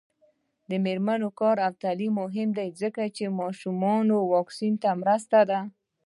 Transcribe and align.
د 0.69 0.71
میرمنو 0.85 1.29
کار 1.39 1.57
او 1.65 1.73
تعلیم 1.83 2.13
مهم 2.21 2.49
دی 2.57 2.69
ځکه 2.81 3.01
چې 3.15 3.35
ماشومانو 3.39 4.15
واکسین 4.33 4.73
مرسته 5.01 5.39
ده. 5.49 5.59